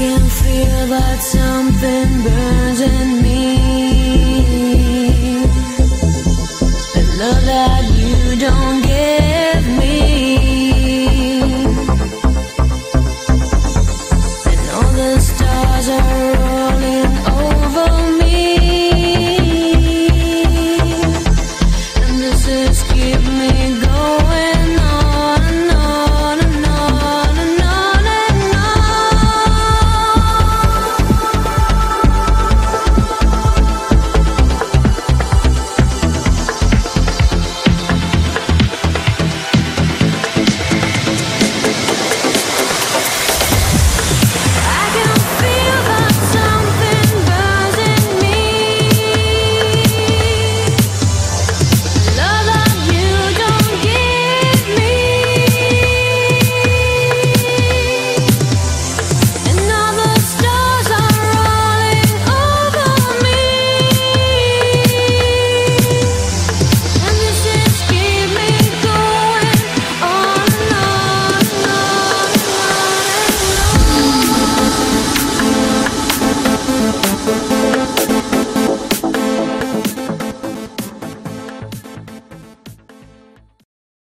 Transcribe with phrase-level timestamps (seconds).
[0.00, 4.19] can feel that something burns in me.